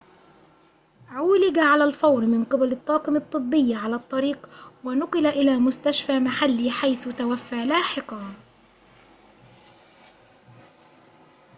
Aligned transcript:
عولج 1.09 1.59
على 1.59 1.83
الفور 1.83 2.25
من 2.25 2.43
قبل 2.43 2.71
الطاقم 2.71 3.15
الطبي 3.15 3.75
على 3.75 3.95
الطريق 3.95 4.49
ونُقل 4.83 5.27
إلى 5.27 5.57
مستشفى 5.57 6.19
محلي 6.19 6.71
حيث 6.71 7.07
توفي 7.07 7.65
لاحقاً 7.65 8.33